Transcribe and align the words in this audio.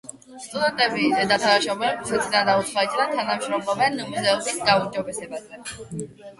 სტუდენტები 0.43 1.03
და 1.31 1.37
თანამშრომლები 1.43 2.01
რუსეთიდან 2.07 2.49
და 2.49 2.57
უცხოეთიდან 2.63 3.15
თანამშრომლობენ 3.21 4.03
მუზეუმის 4.17 4.61
გაუმჯობესებაზე. 4.73 5.65